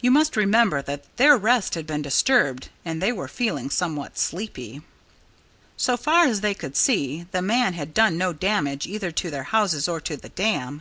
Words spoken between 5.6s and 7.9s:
So far as they could see, the man